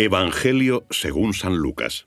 Evangelio 0.00 0.86
según 0.90 1.34
San 1.34 1.56
Lucas. 1.56 2.06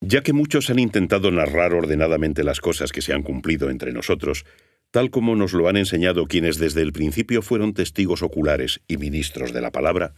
Ya 0.00 0.22
que 0.22 0.32
muchos 0.32 0.70
han 0.70 0.78
intentado 0.78 1.32
narrar 1.32 1.74
ordenadamente 1.74 2.44
las 2.44 2.60
cosas 2.60 2.92
que 2.92 3.02
se 3.02 3.12
han 3.12 3.24
cumplido 3.24 3.70
entre 3.70 3.90
nosotros, 3.92 4.44
tal 4.92 5.10
como 5.10 5.34
nos 5.34 5.52
lo 5.52 5.68
han 5.68 5.76
enseñado 5.76 6.26
quienes 6.26 6.58
desde 6.58 6.82
el 6.82 6.92
principio 6.92 7.42
fueron 7.42 7.74
testigos 7.74 8.22
oculares 8.22 8.82
y 8.86 8.98
ministros 8.98 9.52
de 9.52 9.60
la 9.60 9.72
palabra, 9.72 10.14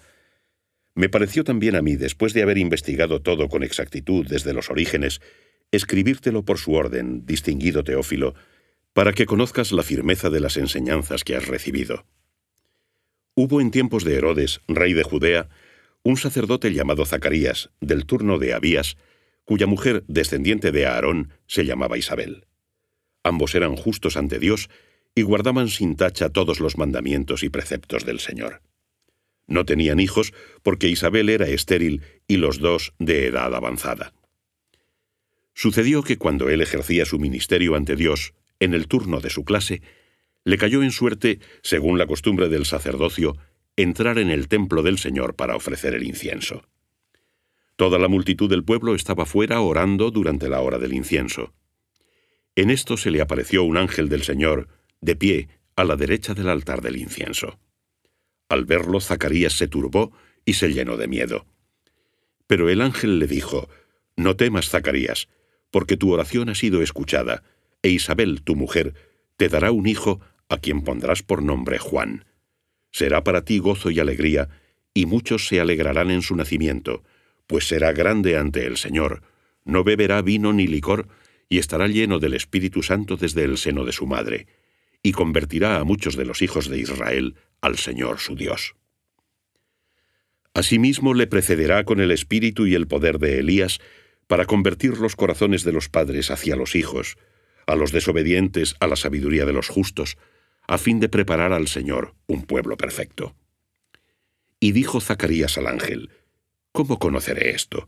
me 0.94 1.08
pareció 1.08 1.42
también 1.42 1.74
a 1.74 1.80
mí, 1.80 1.96
después 1.96 2.34
de 2.34 2.42
haber 2.42 2.58
investigado 2.58 3.22
todo 3.22 3.48
con 3.48 3.62
exactitud 3.62 4.26
desde 4.28 4.52
los 4.52 4.68
orígenes, 4.68 5.22
escribírtelo 5.70 6.44
por 6.44 6.58
su 6.58 6.74
orden, 6.74 7.24
distinguido 7.24 7.82
Teófilo, 7.82 8.34
para 8.92 9.14
que 9.14 9.24
conozcas 9.24 9.72
la 9.72 9.84
firmeza 9.84 10.28
de 10.28 10.40
las 10.40 10.58
enseñanzas 10.58 11.24
que 11.24 11.34
has 11.34 11.48
recibido. 11.48 12.04
Hubo 13.34 13.62
en 13.62 13.70
tiempos 13.70 14.04
de 14.04 14.16
Herodes, 14.16 14.60
rey 14.68 14.92
de 14.92 15.02
Judea, 15.02 15.48
un 16.02 16.16
sacerdote 16.16 16.72
llamado 16.72 17.06
Zacarías, 17.06 17.70
del 17.80 18.06
turno 18.06 18.38
de 18.38 18.54
Abías, 18.54 18.96
cuya 19.44 19.66
mujer, 19.66 20.04
descendiente 20.08 20.72
de 20.72 20.86
Aarón, 20.86 21.32
se 21.46 21.64
llamaba 21.64 21.98
Isabel. 21.98 22.46
Ambos 23.22 23.54
eran 23.54 23.76
justos 23.76 24.16
ante 24.16 24.38
Dios 24.38 24.68
y 25.14 25.22
guardaban 25.22 25.68
sin 25.68 25.96
tacha 25.96 26.30
todos 26.30 26.60
los 26.60 26.76
mandamientos 26.76 27.42
y 27.42 27.50
preceptos 27.50 28.04
del 28.04 28.18
Señor. 28.18 28.62
No 29.46 29.64
tenían 29.64 30.00
hijos 30.00 30.32
porque 30.62 30.88
Isabel 30.88 31.28
era 31.28 31.46
estéril 31.46 32.02
y 32.26 32.36
los 32.36 32.58
dos 32.58 32.94
de 32.98 33.26
edad 33.26 33.54
avanzada. 33.54 34.12
Sucedió 35.54 36.02
que 36.02 36.16
cuando 36.16 36.48
él 36.48 36.62
ejercía 36.62 37.04
su 37.04 37.18
ministerio 37.18 37.76
ante 37.76 37.94
Dios, 37.94 38.34
en 38.58 38.74
el 38.74 38.88
turno 38.88 39.20
de 39.20 39.30
su 39.30 39.44
clase, 39.44 39.82
le 40.44 40.56
cayó 40.56 40.82
en 40.82 40.90
suerte, 40.90 41.40
según 41.62 41.98
la 41.98 42.06
costumbre 42.06 42.48
del 42.48 42.64
sacerdocio, 42.64 43.36
entrar 43.82 44.18
en 44.18 44.30
el 44.30 44.48
templo 44.48 44.82
del 44.82 44.98
Señor 44.98 45.34
para 45.34 45.56
ofrecer 45.56 45.94
el 45.94 46.04
incienso. 46.04 46.62
Toda 47.76 47.98
la 47.98 48.08
multitud 48.08 48.48
del 48.48 48.64
pueblo 48.64 48.94
estaba 48.94 49.26
fuera 49.26 49.60
orando 49.60 50.10
durante 50.10 50.48
la 50.48 50.60
hora 50.60 50.78
del 50.78 50.92
incienso. 50.92 51.52
En 52.54 52.70
esto 52.70 52.96
se 52.96 53.10
le 53.10 53.20
apareció 53.20 53.64
un 53.64 53.76
ángel 53.76 54.08
del 54.08 54.22
Señor, 54.22 54.68
de 55.00 55.16
pie, 55.16 55.48
a 55.74 55.84
la 55.84 55.96
derecha 55.96 56.34
del 56.34 56.48
altar 56.48 56.82
del 56.82 56.96
incienso. 56.96 57.58
Al 58.48 58.66
verlo, 58.66 59.00
Zacarías 59.00 59.54
se 59.54 59.68
turbó 59.68 60.12
y 60.44 60.54
se 60.54 60.72
llenó 60.72 60.96
de 60.96 61.08
miedo. 61.08 61.46
Pero 62.46 62.68
el 62.68 62.82
ángel 62.82 63.18
le 63.18 63.26
dijo, 63.26 63.68
No 64.16 64.36
temas, 64.36 64.68
Zacarías, 64.68 65.28
porque 65.70 65.96
tu 65.96 66.12
oración 66.12 66.50
ha 66.50 66.54
sido 66.54 66.82
escuchada, 66.82 67.42
e 67.82 67.88
Isabel, 67.88 68.42
tu 68.42 68.54
mujer, 68.54 68.94
te 69.38 69.48
dará 69.48 69.72
un 69.72 69.86
hijo 69.86 70.20
a 70.48 70.58
quien 70.58 70.82
pondrás 70.82 71.22
por 71.22 71.42
nombre 71.42 71.78
Juan. 71.78 72.26
Será 72.92 73.24
para 73.24 73.44
ti 73.44 73.58
gozo 73.58 73.90
y 73.90 73.98
alegría, 73.98 74.48
y 74.94 75.06
muchos 75.06 75.48
se 75.48 75.60
alegrarán 75.60 76.10
en 76.10 76.22
su 76.22 76.36
nacimiento, 76.36 77.02
pues 77.46 77.66
será 77.66 77.92
grande 77.92 78.36
ante 78.36 78.66
el 78.66 78.76
Señor, 78.76 79.22
no 79.64 79.82
beberá 79.84 80.22
vino 80.22 80.52
ni 80.52 80.66
licor, 80.66 81.08
y 81.48 81.58
estará 81.58 81.88
lleno 81.88 82.18
del 82.18 82.34
Espíritu 82.34 82.82
Santo 82.82 83.16
desde 83.16 83.44
el 83.44 83.58
seno 83.58 83.84
de 83.84 83.92
su 83.92 84.06
madre, 84.06 84.46
y 85.02 85.12
convertirá 85.12 85.78
a 85.78 85.84
muchos 85.84 86.16
de 86.16 86.24
los 86.24 86.42
hijos 86.42 86.68
de 86.68 86.78
Israel 86.78 87.34
al 87.60 87.78
Señor 87.78 88.18
su 88.18 88.36
Dios. 88.36 88.74
Asimismo 90.54 91.14
le 91.14 91.26
precederá 91.26 91.84
con 91.84 92.00
el 92.00 92.10
espíritu 92.10 92.66
y 92.66 92.74
el 92.74 92.86
poder 92.86 93.18
de 93.18 93.38
Elías 93.38 93.80
para 94.26 94.44
convertir 94.44 94.98
los 94.98 95.16
corazones 95.16 95.64
de 95.64 95.72
los 95.72 95.88
padres 95.88 96.30
hacia 96.30 96.56
los 96.56 96.74
hijos, 96.74 97.16
a 97.66 97.74
los 97.74 97.92
desobedientes 97.92 98.76
a 98.80 98.86
la 98.86 98.96
sabiduría 98.96 99.46
de 99.46 99.52
los 99.52 99.68
justos, 99.68 100.16
a 100.66 100.78
fin 100.78 101.00
de 101.00 101.08
preparar 101.08 101.52
al 101.52 101.68
Señor 101.68 102.14
un 102.26 102.44
pueblo 102.44 102.76
perfecto. 102.76 103.34
Y 104.60 104.72
dijo 104.72 105.00
Zacarías 105.00 105.58
al 105.58 105.66
ángel, 105.66 106.10
¿Cómo 106.72 106.98
conoceré 106.98 107.50
esto? 107.50 107.86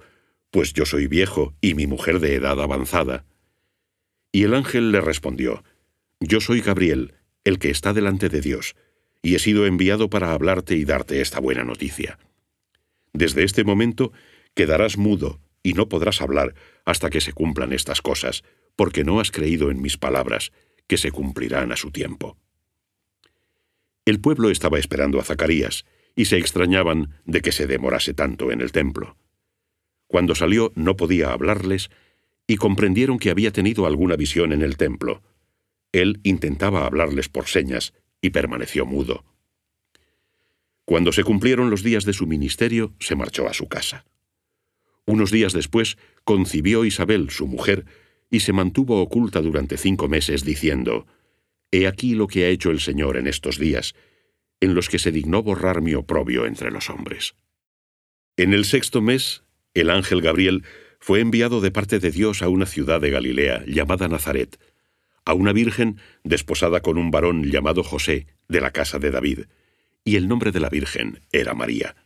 Pues 0.51 0.73
yo 0.75 0.85
soy 0.85 1.07
viejo 1.07 1.55
y 1.61 1.75
mi 1.75 1.87
mujer 1.87 2.21
de 2.21 2.35
edad 2.35 2.61
avanzada. 2.61 3.25
Y 4.31 4.43
el 4.43 4.55
ángel 4.55 4.93
le 4.93 5.01
respondió, 5.01 5.65
Yo 6.21 6.41
soy 6.41 6.61
Gabriel, 6.61 7.15
el 7.45 7.59
que 7.59 7.71
está 7.71 7.93
delante 7.93 8.29
de 8.29 8.41
Dios, 8.41 8.77
y 9.23 9.37
he 9.37 9.39
sido 9.39 9.67
enviado 9.67 10.11
para 10.11 10.33
hablarte 10.33 10.77
y 10.77 10.85
darte 10.85 11.21
esta 11.23 11.41
buena 11.41 11.65
noticia. 11.65 12.19
Desde 13.15 13.45
este 13.45 13.65
momento 13.65 14.13
quedarás 14.55 14.99
mudo 14.99 15.41
y 15.63 15.73
no 15.73 15.89
podrás 15.89 16.21
hablar 16.21 16.55
hasta 16.85 17.09
que 17.09 17.23
se 17.23 17.33
cumplan 17.33 17.73
estas 17.73 18.03
cosas, 18.03 18.45
porque 18.77 19.03
no 19.03 19.21
has 19.21 19.31
creído 19.31 19.71
en 19.71 19.81
mis 19.81 19.97
palabras, 19.97 20.53
que 20.87 20.99
se 20.99 21.11
cumplirán 21.11 21.73
a 21.73 21.77
su 21.77 21.91
tiempo. 21.91 22.37
El 24.05 24.21
pueblo 24.21 24.51
estaba 24.51 24.79
esperando 24.79 25.19
a 25.19 25.25
Zacarías, 25.25 25.87
y 26.17 26.27
se 26.27 26.37
extrañaban 26.37 27.15
de 27.25 27.41
que 27.41 27.53
se 27.53 27.67
demorase 27.67 28.15
tanto 28.15 28.53
en 28.53 28.61
el 28.61 28.71
templo. 28.71 29.17
Cuando 30.07 30.35
salió 30.35 30.73
no 30.75 30.97
podía 30.97 31.33
hablarles, 31.33 31.91
y 32.47 32.57
comprendieron 32.57 33.19
que 33.19 33.31
había 33.31 33.51
tenido 33.51 33.87
alguna 33.87 34.17
visión 34.17 34.53
en 34.53 34.63
el 34.63 34.77
templo. 34.77 35.23
Él 35.93 36.21
intentaba 36.23 36.87
hablarles 36.87 37.29
por 37.29 37.47
señas, 37.47 37.95
y 38.21 38.31
permaneció 38.31 38.87
mudo. 38.87 39.25
Cuando 40.85 41.13
se 41.13 41.25
cumplieron 41.25 41.71
los 41.71 41.83
días 41.83 42.05
de 42.05 42.13
su 42.13 42.27
ministerio, 42.27 42.95
se 43.01 43.17
marchó 43.17 43.49
a 43.49 43.55
su 43.55 43.69
casa. 43.69 44.05
Unos 45.07 45.31
días 45.31 45.53
después, 45.53 45.97
concibió 46.25 46.85
Isabel, 46.85 47.31
su 47.31 47.47
mujer, 47.47 47.87
y 48.31 48.41
se 48.41 48.53
mantuvo 48.53 49.01
oculta 49.01 49.41
durante 49.41 49.77
cinco 49.77 50.09
meses, 50.09 50.45
diciendo, 50.45 51.07
He 51.75 51.89
aquí 51.89 52.15
lo 52.15 52.29
que 52.29 52.45
ha 52.45 52.51
hecho 52.51 52.71
el 52.71 52.79
Señor 52.79 53.17
en 53.17 53.27
estos 53.27 53.59
días, 53.59 53.97
en 54.61 54.77
los 54.77 54.89
que 54.89 55.01
se 55.01 55.11
dignó 55.11 55.43
borrar 55.43 55.83
mi 55.83 55.95
oprobio 55.95 56.47
entre 56.47 56.71
los 56.71 56.89
hombres. 56.89 57.35
En 58.37 58.55
el 58.55 58.65
sexto 58.65 59.03
mes, 59.03 59.43
el 59.75 59.91
ángel 59.91 60.21
Gabriel 60.21 60.63
fue 61.01 61.19
enviado 61.19 61.61
de 61.61 61.73
parte 61.73 61.99
de 61.99 62.13
Dios 62.13 62.43
a 62.43 62.49
una 62.49 62.67
ciudad 62.67 63.01
de 63.01 63.11
Galilea 63.11 63.65
llamada 63.67 64.07
Nazaret, 64.07 64.57
a 65.25 65.35
una 65.35 65.53
virgen 65.53 65.99
desposada 66.23 66.79
con 66.79 66.97
un 66.97 67.11
varón 67.11 67.43
llamado 67.43 67.83
José, 67.83 68.29
de 68.47 68.61
la 68.61 68.71
casa 68.71 69.01
de 69.01 69.11
David, 69.11 69.41
y 70.05 70.15
el 70.15 70.29
nombre 70.29 70.53
de 70.53 70.61
la 70.61 70.69
virgen 70.69 71.23
era 71.33 71.55
María. 71.55 71.97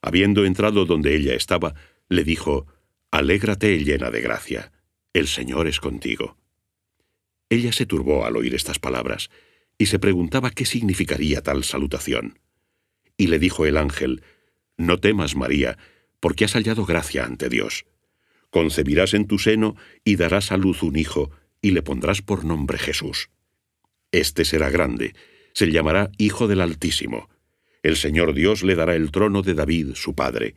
Habiendo 0.00 0.46
entrado 0.46 0.86
donde 0.86 1.14
ella 1.14 1.34
estaba, 1.34 1.74
le 2.08 2.24
dijo, 2.24 2.66
Alégrate 3.10 3.84
llena 3.84 4.10
de 4.10 4.22
gracia, 4.22 4.72
el 5.12 5.26
Señor 5.26 5.66
es 5.66 5.78
contigo. 5.78 6.37
Ella 7.50 7.72
se 7.72 7.86
turbó 7.86 8.26
al 8.26 8.36
oír 8.36 8.54
estas 8.54 8.78
palabras, 8.78 9.30
y 9.78 9.86
se 9.86 9.98
preguntaba 9.98 10.50
qué 10.50 10.66
significaría 10.66 11.42
tal 11.42 11.64
salutación. 11.64 12.40
Y 13.16 13.28
le 13.28 13.38
dijo 13.38 13.64
el 13.64 13.76
ángel, 13.76 14.22
No 14.76 14.98
temas, 14.98 15.36
María, 15.36 15.78
porque 16.20 16.44
has 16.44 16.52
hallado 16.52 16.84
gracia 16.84 17.24
ante 17.24 17.48
Dios. 17.48 17.86
Concebirás 18.50 19.14
en 19.14 19.26
tu 19.26 19.38
seno 19.38 19.76
y 20.04 20.16
darás 20.16 20.52
a 20.52 20.56
luz 20.56 20.82
un 20.82 20.96
hijo, 20.96 21.30
y 21.62 21.72
le 21.72 21.82
pondrás 21.82 22.22
por 22.22 22.44
nombre 22.44 22.78
Jesús. 22.78 23.30
Este 24.12 24.44
será 24.44 24.70
grande, 24.70 25.14
se 25.52 25.70
llamará 25.70 26.10
Hijo 26.18 26.48
del 26.48 26.60
Altísimo. 26.60 27.28
El 27.82 27.96
Señor 27.96 28.34
Dios 28.34 28.62
le 28.62 28.74
dará 28.74 28.94
el 28.94 29.10
trono 29.10 29.42
de 29.42 29.54
David, 29.54 29.94
su 29.94 30.14
padre. 30.14 30.54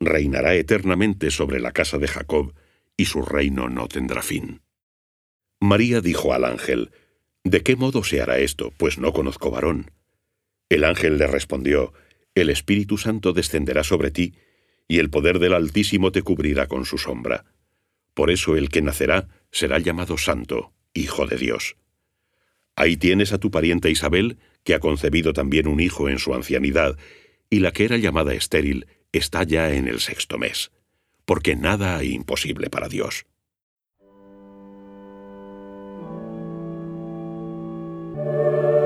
Reinará 0.00 0.54
eternamente 0.54 1.30
sobre 1.30 1.60
la 1.60 1.72
casa 1.72 1.98
de 1.98 2.08
Jacob, 2.08 2.54
y 2.96 3.06
su 3.06 3.22
reino 3.22 3.68
no 3.68 3.88
tendrá 3.88 4.22
fin. 4.22 4.60
María 5.64 6.02
dijo 6.02 6.34
al 6.34 6.44
ángel, 6.44 6.90
¿De 7.42 7.62
qué 7.62 7.74
modo 7.74 8.04
se 8.04 8.20
hará 8.20 8.38
esto, 8.38 8.72
pues 8.76 8.98
no 8.98 9.14
conozco 9.14 9.50
varón? 9.50 9.90
El 10.68 10.84
ángel 10.84 11.16
le 11.16 11.26
respondió, 11.26 11.94
El 12.34 12.50
Espíritu 12.50 12.98
Santo 12.98 13.32
descenderá 13.32 13.82
sobre 13.82 14.10
ti, 14.10 14.34
y 14.88 14.98
el 14.98 15.08
poder 15.08 15.38
del 15.38 15.54
Altísimo 15.54 16.12
te 16.12 16.20
cubrirá 16.20 16.68
con 16.68 16.84
su 16.84 16.98
sombra. 16.98 17.46
Por 18.12 18.30
eso 18.30 18.56
el 18.56 18.68
que 18.68 18.82
nacerá 18.82 19.28
será 19.50 19.78
llamado 19.78 20.18
Santo, 20.18 20.74
Hijo 20.92 21.26
de 21.26 21.38
Dios. 21.38 21.76
Ahí 22.76 22.98
tienes 22.98 23.32
a 23.32 23.38
tu 23.38 23.50
pariente 23.50 23.90
Isabel, 23.90 24.36
que 24.64 24.74
ha 24.74 24.80
concebido 24.80 25.32
también 25.32 25.66
un 25.66 25.80
hijo 25.80 26.10
en 26.10 26.18
su 26.18 26.34
ancianidad, 26.34 26.98
y 27.48 27.60
la 27.60 27.72
que 27.72 27.86
era 27.86 27.96
llamada 27.96 28.34
estéril 28.34 28.86
está 29.12 29.44
ya 29.44 29.72
en 29.72 29.88
el 29.88 30.00
sexto 30.00 30.36
mes, 30.36 30.72
porque 31.24 31.56
nada 31.56 31.96
hay 31.96 32.12
imposible 32.12 32.68
para 32.68 32.88
Dios. 32.88 33.24
Música 38.24 38.83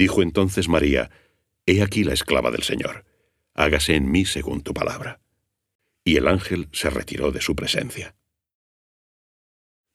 Dijo 0.00 0.22
entonces 0.22 0.66
María, 0.66 1.10
He 1.66 1.82
aquí 1.82 2.04
la 2.04 2.14
esclava 2.14 2.50
del 2.50 2.62
Señor, 2.62 3.04
hágase 3.52 3.96
en 3.96 4.10
mí 4.10 4.24
según 4.24 4.62
tu 4.62 4.72
palabra. 4.72 5.20
Y 6.04 6.16
el 6.16 6.26
ángel 6.26 6.68
se 6.72 6.88
retiró 6.88 7.32
de 7.32 7.42
su 7.42 7.54
presencia. 7.54 8.14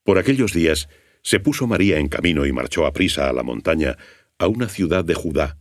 Por 0.04 0.20
aquellos 0.20 0.54
días 0.54 0.90
se 1.24 1.40
puso 1.40 1.66
María 1.66 1.98
en 1.98 2.08
camino 2.08 2.46
y 2.46 2.52
marchó 2.52 2.86
a 2.86 2.94
prisa 2.94 3.30
a 3.30 3.34
la 3.34 3.42
montaña, 3.42 3.98
a 4.38 4.46
una 4.46 4.70
ciudad 4.70 5.04
de 5.04 5.16
Judá, 5.16 5.58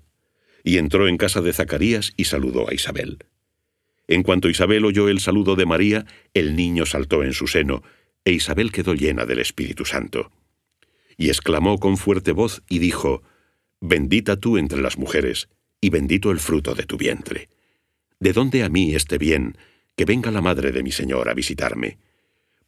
y 0.62 0.76
entró 0.76 1.08
en 1.08 1.16
casa 1.16 1.40
de 1.40 1.54
Zacarías 1.54 2.12
y 2.18 2.24
saludó 2.24 2.68
a 2.68 2.74
Isabel. 2.74 3.24
En 4.08 4.22
cuanto 4.22 4.50
Isabel 4.50 4.84
oyó 4.84 5.08
el 5.08 5.20
saludo 5.20 5.56
de 5.56 5.64
María, 5.64 6.04
el 6.34 6.54
niño 6.54 6.84
saltó 6.84 7.22
en 7.22 7.32
su 7.32 7.46
seno, 7.46 7.82
e 8.26 8.32
Isabel 8.32 8.72
quedó 8.72 8.92
llena 8.92 9.24
del 9.24 9.38
Espíritu 9.38 9.86
Santo. 9.86 10.30
Y 11.16 11.28
exclamó 11.28 11.78
con 11.78 11.96
fuerte 11.96 12.32
voz 12.32 12.62
y 12.68 12.78
dijo, 12.78 13.22
Bendita 13.86 14.40
tú 14.40 14.56
entre 14.56 14.80
las 14.80 14.96
mujeres, 14.96 15.50
y 15.78 15.90
bendito 15.90 16.30
el 16.30 16.40
fruto 16.40 16.74
de 16.74 16.84
tu 16.84 16.96
vientre. 16.96 17.50
¿De 18.18 18.32
dónde 18.32 18.62
a 18.62 18.70
mí 18.70 18.94
este 18.94 19.18
bien, 19.18 19.58
que 19.94 20.06
venga 20.06 20.30
la 20.30 20.40
madre 20.40 20.72
de 20.72 20.82
mi 20.82 20.90
Señor 20.90 21.28
a 21.28 21.34
visitarme? 21.34 21.98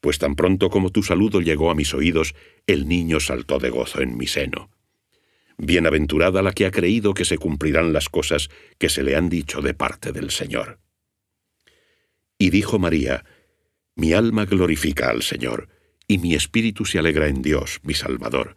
Pues 0.03 0.19
tan 0.19 0.35
pronto 0.37 0.69
como 0.69 0.91
tu 0.91 1.03
saludo 1.03 1.41
llegó 1.41 1.71
a 1.71 1.75
mis 1.75 1.95
oídos, 1.95 2.35
el 2.67 2.87
niño 2.87 3.19
saltó 3.19 3.59
de 3.59 3.71
gozo 3.71 4.03
en 4.03 4.19
mi 4.19 4.27
seno. 4.27 4.69
Bienaventurada 5.57 6.43
la 6.43 6.53
que 6.53 6.67
ha 6.67 6.71
creído 6.71 7.15
que 7.15 7.25
se 7.25 7.39
cumplirán 7.39 7.95
las 7.95 8.11
cosas 8.11 8.51
que 8.77 8.91
se 8.91 9.03
le 9.03 9.17
han 9.17 9.31
dicho 9.31 9.63
de 9.63 9.73
parte 9.73 10.13
del 10.13 10.31
Señor. 10.31 10.81
Y 12.37 12.51
dijo 12.51 12.79
María, 12.79 13.25
Mi 13.95 14.13
alma 14.13 14.45
glorifica 14.45 15.09
al 15.09 15.23
Señor, 15.23 15.71
y 16.07 16.19
mi 16.19 16.35
espíritu 16.35 16.85
se 16.85 16.99
alegra 16.99 17.29
en 17.29 17.41
Dios, 17.41 17.81
mi 17.85 17.95
Salvador, 17.95 18.55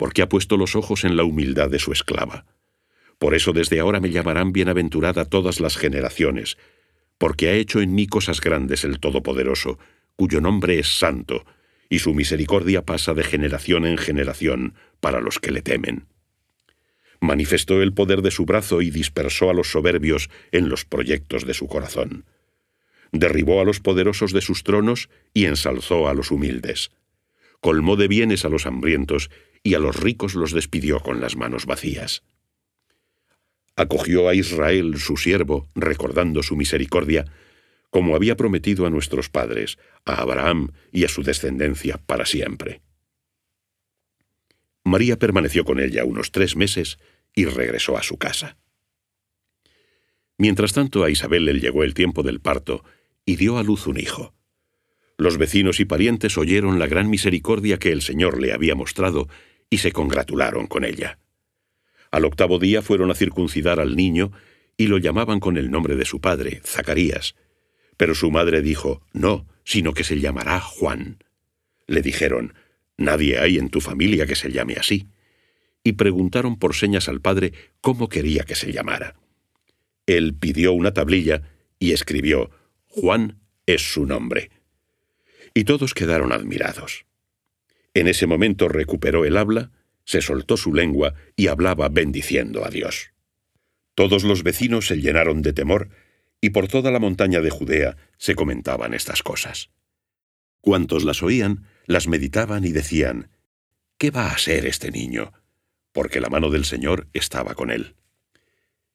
porque 0.00 0.22
ha 0.22 0.30
puesto 0.30 0.56
los 0.56 0.76
ojos 0.76 1.04
en 1.04 1.14
la 1.14 1.24
humildad 1.24 1.68
de 1.68 1.78
su 1.78 1.92
esclava. 1.92 2.46
Por 3.18 3.34
eso 3.34 3.52
desde 3.52 3.80
ahora 3.80 4.00
me 4.00 4.08
llamarán 4.08 4.50
bienaventurada 4.50 5.26
todas 5.26 5.60
las 5.60 5.76
generaciones, 5.76 6.56
porque 7.18 7.50
ha 7.50 7.52
hecho 7.52 7.82
en 7.82 7.94
mí 7.94 8.06
cosas 8.06 8.40
grandes 8.40 8.84
el 8.84 8.98
Todopoderoso, 8.98 9.78
cuyo 10.16 10.40
nombre 10.40 10.78
es 10.78 10.98
santo, 10.98 11.44
y 11.90 11.98
su 11.98 12.14
misericordia 12.14 12.80
pasa 12.80 13.12
de 13.12 13.24
generación 13.24 13.84
en 13.84 13.98
generación 13.98 14.72
para 15.00 15.20
los 15.20 15.38
que 15.38 15.50
le 15.50 15.60
temen. 15.60 16.06
Manifestó 17.20 17.82
el 17.82 17.92
poder 17.92 18.22
de 18.22 18.30
su 18.30 18.46
brazo 18.46 18.80
y 18.80 18.88
dispersó 18.88 19.50
a 19.50 19.52
los 19.52 19.70
soberbios 19.70 20.30
en 20.50 20.70
los 20.70 20.86
proyectos 20.86 21.44
de 21.44 21.52
su 21.52 21.66
corazón. 21.66 22.24
Derribó 23.12 23.60
a 23.60 23.64
los 23.64 23.80
poderosos 23.80 24.32
de 24.32 24.40
sus 24.40 24.64
tronos 24.64 25.10
y 25.34 25.44
ensalzó 25.44 26.08
a 26.08 26.14
los 26.14 26.30
humildes. 26.30 26.90
Colmó 27.60 27.96
de 27.96 28.08
bienes 28.08 28.46
a 28.46 28.48
los 28.48 28.64
hambrientos 28.64 29.28
y 29.62 29.74
a 29.74 29.78
los 29.78 29.96
ricos 29.96 30.34
los 30.34 30.52
despidió 30.52 31.00
con 31.00 31.20
las 31.20 31.36
manos 31.36 31.66
vacías. 31.66 32.22
Acogió 33.76 34.28
a 34.28 34.34
Israel, 34.34 34.98
su 34.98 35.16
siervo, 35.16 35.68
recordando 35.74 36.42
su 36.42 36.56
misericordia, 36.56 37.26
como 37.90 38.14
había 38.14 38.36
prometido 38.36 38.86
a 38.86 38.90
nuestros 38.90 39.28
padres, 39.28 39.78
a 40.04 40.20
Abraham 40.20 40.72
y 40.92 41.04
a 41.04 41.08
su 41.08 41.22
descendencia 41.22 41.98
para 42.06 42.26
siempre. 42.26 42.82
María 44.84 45.18
permaneció 45.18 45.64
con 45.64 45.80
ella 45.80 46.04
unos 46.04 46.30
tres 46.30 46.56
meses 46.56 46.98
y 47.34 47.44
regresó 47.44 47.96
a 47.96 48.02
su 48.02 48.16
casa. 48.16 48.56
Mientras 50.38 50.72
tanto 50.72 51.04
a 51.04 51.10
Isabel 51.10 51.44
le 51.44 51.60
llegó 51.60 51.84
el 51.84 51.94
tiempo 51.94 52.22
del 52.22 52.40
parto 52.40 52.82
y 53.26 53.36
dio 53.36 53.58
a 53.58 53.62
luz 53.62 53.86
un 53.86 53.98
hijo. 53.98 54.34
Los 55.18 55.36
vecinos 55.36 55.80
y 55.80 55.84
parientes 55.84 56.38
oyeron 56.38 56.78
la 56.78 56.86
gran 56.86 57.10
misericordia 57.10 57.78
que 57.78 57.92
el 57.92 58.00
Señor 58.00 58.40
le 58.40 58.54
había 58.54 58.74
mostrado 58.74 59.28
y 59.70 59.78
se 59.78 59.92
congratularon 59.92 60.66
con 60.66 60.84
ella. 60.84 61.18
Al 62.10 62.24
octavo 62.24 62.58
día 62.58 62.82
fueron 62.82 63.10
a 63.10 63.14
circuncidar 63.14 63.78
al 63.78 63.96
niño 63.96 64.32
y 64.76 64.88
lo 64.88 64.98
llamaban 64.98 65.40
con 65.40 65.56
el 65.56 65.70
nombre 65.70 65.94
de 65.94 66.04
su 66.04 66.20
padre, 66.20 66.60
Zacarías. 66.64 67.36
Pero 67.96 68.14
su 68.14 68.30
madre 68.30 68.62
dijo, 68.62 69.02
no, 69.12 69.46
sino 69.64 69.94
que 69.94 70.04
se 70.04 70.18
llamará 70.18 70.60
Juan. 70.60 71.22
Le 71.86 72.02
dijeron, 72.02 72.54
nadie 72.96 73.38
hay 73.38 73.58
en 73.58 73.70
tu 73.70 73.80
familia 73.80 74.26
que 74.26 74.34
se 74.34 74.50
llame 74.50 74.74
así. 74.74 75.06
Y 75.84 75.92
preguntaron 75.92 76.58
por 76.58 76.74
señas 76.74 77.08
al 77.08 77.20
padre 77.20 77.52
cómo 77.80 78.08
quería 78.08 78.44
que 78.44 78.54
se 78.54 78.72
llamara. 78.72 79.14
Él 80.06 80.34
pidió 80.34 80.72
una 80.72 80.92
tablilla 80.92 81.42
y 81.78 81.92
escribió, 81.92 82.50
Juan 82.86 83.38
es 83.66 83.92
su 83.92 84.06
nombre. 84.06 84.50
Y 85.54 85.64
todos 85.64 85.94
quedaron 85.94 86.32
admirados. 86.32 87.04
En 87.94 88.08
ese 88.08 88.26
momento 88.26 88.68
recuperó 88.68 89.24
el 89.24 89.36
habla, 89.36 89.70
se 90.04 90.20
soltó 90.20 90.56
su 90.56 90.74
lengua 90.74 91.14
y 91.36 91.48
hablaba 91.48 91.88
bendiciendo 91.88 92.64
a 92.64 92.70
Dios. 92.70 93.12
Todos 93.94 94.24
los 94.24 94.42
vecinos 94.42 94.86
se 94.86 94.96
llenaron 94.96 95.42
de 95.42 95.52
temor, 95.52 95.90
y 96.40 96.50
por 96.50 96.68
toda 96.68 96.90
la 96.90 96.98
montaña 96.98 97.40
de 97.40 97.50
Judea 97.50 97.96
se 98.16 98.34
comentaban 98.34 98.94
estas 98.94 99.22
cosas. 99.22 99.70
Cuantos 100.60 101.04
las 101.04 101.22
oían, 101.22 101.66
las 101.86 102.06
meditaban 102.06 102.64
y 102.64 102.72
decían, 102.72 103.30
¿Qué 103.98 104.10
va 104.10 104.30
a 104.30 104.38
ser 104.38 104.66
este 104.66 104.90
niño? 104.90 105.32
Porque 105.92 106.20
la 106.20 106.30
mano 106.30 106.50
del 106.50 106.64
Señor 106.64 107.08
estaba 107.12 107.54
con 107.54 107.70
él. 107.70 107.94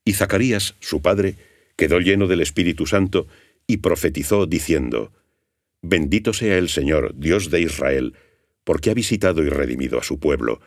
Y 0.04 0.14
Zacarías, 0.14 0.76
su 0.80 1.02
padre, 1.02 1.36
quedó 1.76 2.00
lleno 2.00 2.28
del 2.28 2.42
Espíritu 2.42 2.86
Santo 2.86 3.28
y 3.68 3.78
profetizó 3.78 4.46
diciendo, 4.46 5.14
Bendito 5.82 6.34
sea 6.34 6.58
el 6.58 6.70
Señor, 6.70 7.14
Dios 7.16 7.52
de 7.52 7.62
Israel, 7.62 8.16
porque 8.66 8.90
ha 8.90 8.94
visitado 8.94 9.42
y 9.44 9.50
redimido 9.50 9.98
a 9.98 10.04
su 10.04 10.20
pueblo, 10.20 10.60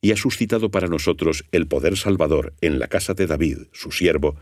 y 0.00 0.12
ha 0.12 0.16
suscitado 0.16 0.70
para 0.70 0.86
nosotros 0.86 1.44
el 1.50 1.66
poder 1.66 1.96
salvador 1.96 2.54
en 2.60 2.78
la 2.78 2.86
casa 2.86 3.14
de 3.14 3.26
David, 3.26 3.62
su 3.72 3.90
siervo, 3.90 4.36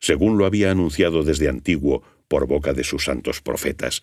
según 0.00 0.36
lo 0.36 0.44
había 0.44 0.70
anunciado 0.70 1.22
desde 1.22 1.48
antiguo 1.48 2.02
por 2.28 2.46
boca 2.46 2.74
de 2.74 2.84
sus 2.84 3.04
santos 3.04 3.40
profetas, 3.40 4.02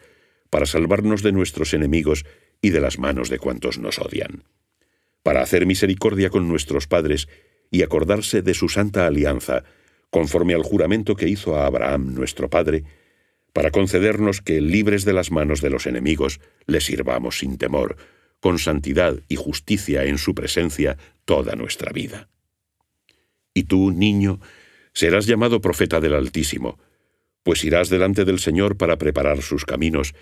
para 0.50 0.66
salvarnos 0.66 1.22
de 1.22 1.32
nuestros 1.32 1.74
enemigos 1.74 2.26
y 2.62 2.70
de 2.72 2.82
las 2.82 2.98
manos 2.98 3.30
de 3.30 3.40
cuantos 3.40 3.78
nos 3.78 4.00
odian, 4.00 4.44
para 5.22 5.42
hacer 5.42 5.66
misericordia 5.66 6.30
con 6.30 6.48
nuestros 6.48 6.88
padres 6.88 7.28
y 7.72 7.84
acordarse 7.84 8.42
de 8.42 8.54
su 8.54 8.70
santa 8.70 9.06
alianza, 9.06 9.64
conforme 10.10 10.54
al 10.54 10.64
juramento 10.64 11.16
que 11.16 11.28
hizo 11.28 11.58
a 11.58 11.66
Abraham 11.66 12.14
nuestro 12.14 12.50
padre, 12.50 12.84
para 13.54 13.72
concedernos 13.72 14.42
que, 14.42 14.62
libres 14.62 15.06
de 15.06 15.14
las 15.14 15.32
manos 15.32 15.62
de 15.62 15.70
los 15.70 15.88
enemigos, 15.88 16.40
le 16.68 16.82
sirvamos 16.82 17.40
sin 17.40 17.58
temor, 17.58 17.98
con 18.46 18.60
santidad 18.60 19.16
y 19.28 19.38
justicia 19.38 20.04
en 20.04 20.20
su 20.20 20.36
presencia 20.36 21.00
toda 21.26 21.56
nuestra 21.56 21.92
vida. 21.92 22.30
Y 23.56 23.64
tú, 23.64 23.90
niño, 23.90 24.40
serás 24.94 25.26
llamado 25.26 25.62
profeta 25.62 26.00
del 26.00 26.14
Altísimo, 26.14 26.78
pues 27.42 27.64
irás 27.64 27.90
delante 27.90 28.24
del 28.24 28.38
Señor 28.38 28.78
para 28.78 29.00
preparar 29.00 29.42
sus 29.42 29.66
caminos 29.66 30.14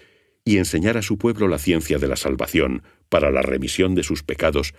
y 0.45 0.57
enseñar 0.57 0.95
a 0.95 1.01
su 1.01 1.17
pueblo 1.17 1.49
la 1.49 1.57
ciencia 1.59 1.97
de 1.97 2.07
la 2.07 2.15
salvación 2.15 2.83
para 3.09 3.29
la 3.29 3.41
remisión 3.41 3.93
de 3.93 4.03
sus 4.03 4.23
pecados 4.23 4.73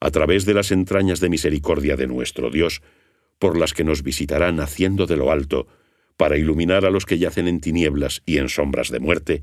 a 0.00 0.10
través 0.10 0.44
de 0.44 0.54
las 0.54 0.72
entrañas 0.72 1.20
de 1.20 1.28
misericordia 1.28 1.94
de 1.94 2.08
nuestro 2.08 2.50
Dios, 2.50 2.82
por 3.38 3.56
las 3.56 3.74
que 3.74 3.84
nos 3.84 4.02
visitarán 4.02 4.58
haciendo 4.58 5.06
de 5.06 5.16
lo 5.16 5.30
alto, 5.30 5.68
para 6.16 6.36
iluminar 6.36 6.84
a 6.84 6.90
los 6.90 7.06
que 7.06 7.18
yacen 7.18 7.46
en 7.46 7.60
tinieblas 7.60 8.24
y 8.26 8.38
en 8.38 8.48
sombras 8.48 8.90
de 8.90 8.98
muerte, 8.98 9.42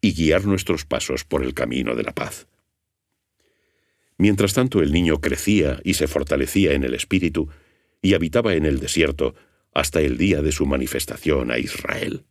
y 0.00 0.12
guiar 0.12 0.44
nuestros 0.44 0.84
pasos 0.84 1.22
por 1.22 1.44
el 1.44 1.54
camino 1.54 1.94
de 1.94 2.02
la 2.02 2.12
paz. 2.12 2.48
Mientras 4.18 4.54
tanto 4.54 4.80
el 4.80 4.92
niño 4.92 5.20
crecía 5.20 5.80
y 5.84 5.94
se 5.94 6.06
fortalecía 6.06 6.72
en 6.72 6.84
el 6.84 6.94
espíritu, 6.94 7.48
y 8.02 8.14
habitaba 8.14 8.54
en 8.54 8.66
el 8.66 8.78
desierto 8.78 9.34
hasta 9.74 10.00
el 10.00 10.16
día 10.16 10.42
de 10.42 10.52
su 10.52 10.64
manifestación 10.66 11.50
a 11.50 11.58
Israel. 11.58 12.24